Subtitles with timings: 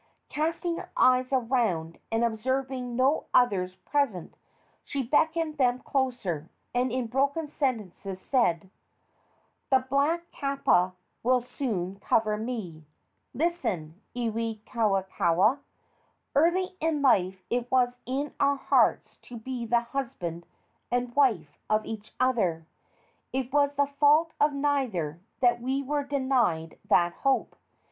[0.29, 4.35] Casting her eyes around and observing no others present,
[4.83, 8.71] she beckoned them closer, and in broken sentences said:
[9.69, 12.83] "The black kapa will soon cover me.
[13.35, 15.59] Listen, Iwikauikaua!
[16.33, 20.47] Early in life it was in our hearts to be the husband
[20.89, 22.65] and wife of each other.
[23.31, 27.55] It was the fault of neither that we were denied that hope.